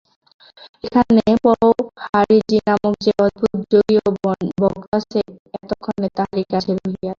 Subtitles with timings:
[0.83, 4.07] এখানে পওহারীজী নামক যে অদ্ভুত যোগী ও
[4.59, 4.83] ভক্ত
[4.97, 5.27] আছেন,
[5.57, 7.07] এক্ষণে তাঁহারই কাছে রহিয়াছি।